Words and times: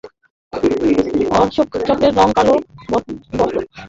অশোক 1.39 1.69
চক্রের 1.79 2.13
রং 2.17 2.29
কালো 2.35 2.53
বসো। 2.89 3.59